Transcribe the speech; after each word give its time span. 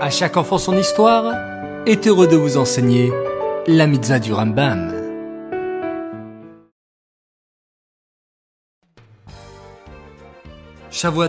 À 0.00 0.10
chaque 0.10 0.36
enfant 0.36 0.58
son 0.58 0.76
histoire 0.76 1.34
est 1.84 2.06
heureux 2.06 2.28
de 2.28 2.36
vous 2.36 2.56
enseigner 2.56 3.12
la 3.66 3.88
mitzvah 3.88 4.20
du 4.20 4.32
Rambam. 4.32 4.92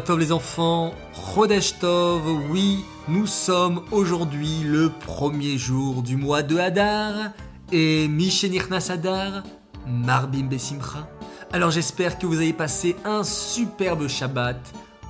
Tov 0.06 0.20
les 0.20 0.32
enfants, 0.32 0.94
Chodesh 1.34 1.80
Tov, 1.80 2.22
oui, 2.52 2.86
nous 3.08 3.26
sommes 3.26 3.82
aujourd'hui 3.92 4.62
le 4.64 4.90
premier 4.90 5.58
jour 5.58 6.04
du 6.04 6.16
mois 6.16 6.44
de 6.44 6.58
Hadar 6.58 7.32
et 7.72 8.08
Mishenirnas 8.08 8.92
Hadar, 8.92 9.44
Marbim 9.88 10.46
Besimcha. 10.46 11.08
Alors 11.52 11.72
j'espère 11.72 12.20
que 12.20 12.28
vous 12.28 12.38
avez 12.38 12.54
passé 12.54 12.96
un 13.04 13.24
superbe 13.24 14.08
Shabbat 14.08 14.60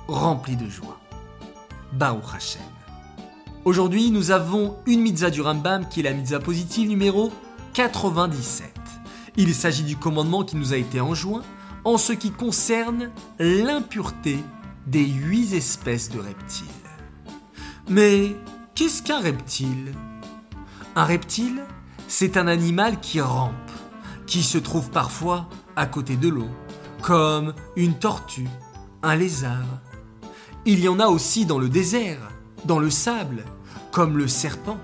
rempli 0.08 0.56
de 0.56 0.68
joie. 0.68 0.98
Baruch 1.92 2.24
Hashem. 2.34 2.79
Aujourd'hui, 3.66 4.10
nous 4.10 4.30
avons 4.30 4.78
une 4.86 5.02
mitzvah 5.02 5.28
du 5.28 5.42
Rambam 5.42 5.86
qui 5.86 6.00
est 6.00 6.04
la 6.04 6.14
mitzvah 6.14 6.38
positive 6.38 6.88
numéro 6.88 7.30
97. 7.74 8.72
Il 9.36 9.54
s'agit 9.54 9.82
du 9.82 9.96
commandement 9.96 10.44
qui 10.44 10.56
nous 10.56 10.72
a 10.72 10.78
été 10.78 10.98
enjoint 10.98 11.42
en 11.84 11.98
ce 11.98 12.14
qui 12.14 12.30
concerne 12.30 13.10
l'impureté 13.38 14.38
des 14.86 15.04
huit 15.04 15.52
espèces 15.52 16.08
de 16.08 16.20
reptiles. 16.20 16.66
Mais 17.90 18.34
qu'est-ce 18.74 19.02
qu'un 19.02 19.20
reptile? 19.20 19.92
Un 20.96 21.04
reptile, 21.04 21.62
c'est 22.08 22.38
un 22.38 22.46
animal 22.46 22.98
qui 22.98 23.20
rampe, 23.20 23.52
qui 24.26 24.42
se 24.42 24.56
trouve 24.56 24.88
parfois 24.90 25.50
à 25.76 25.84
côté 25.84 26.16
de 26.16 26.30
l'eau, 26.30 26.48
comme 27.02 27.52
une 27.76 27.98
tortue, 27.98 28.48
un 29.02 29.16
lézard. 29.16 29.82
Il 30.64 30.80
y 30.80 30.88
en 30.88 30.98
a 30.98 31.08
aussi 31.08 31.44
dans 31.44 31.58
le 31.58 31.68
désert, 31.68 32.30
dans 32.64 32.78
le 32.78 32.90
sable, 32.90 33.44
comme 33.92 34.18
le 34.18 34.28
serpent. 34.28 34.78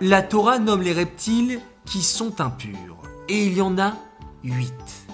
La 0.00 0.22
Torah 0.22 0.58
nomme 0.58 0.82
les 0.82 0.92
reptiles 0.92 1.60
qui 1.84 2.02
sont 2.02 2.40
impurs, 2.40 3.02
et 3.28 3.46
il 3.46 3.54
y 3.54 3.60
en 3.60 3.78
a 3.78 3.94
huit. 4.44 5.06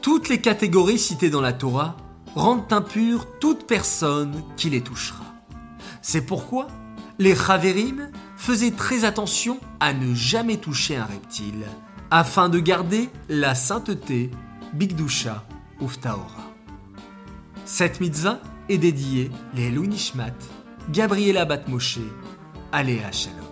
Toutes 0.00 0.28
les 0.28 0.40
catégories 0.40 0.98
citées 0.98 1.30
dans 1.30 1.40
la 1.40 1.52
Torah 1.52 1.96
rendent 2.34 2.72
impure 2.72 3.26
toute 3.38 3.66
personne 3.66 4.42
qui 4.56 4.70
les 4.70 4.80
touchera. 4.80 5.24
C'est 6.00 6.22
pourquoi 6.22 6.66
les 7.18 7.36
Chaverim 7.36 8.10
faisaient 8.36 8.72
très 8.72 9.04
attention 9.04 9.58
à 9.80 9.92
ne 9.92 10.14
jamais 10.14 10.56
toucher 10.56 10.96
un 10.96 11.04
reptile, 11.04 11.64
afin 12.10 12.48
de 12.48 12.58
garder 12.58 13.08
la 13.28 13.54
sainteté 13.54 14.30
Bigdusha 14.74 15.44
Uftaora. 15.80 16.50
Cette 17.64 18.00
mitzvah 18.00 18.40
est 18.68 18.78
dédiée 18.78 19.30
les 19.54 19.70
Nishmat, 19.70 20.32
Gabriela 20.88 21.44
Batmoshe, 21.44 22.02
Aléa 22.72 23.12
Shalom. 23.12 23.51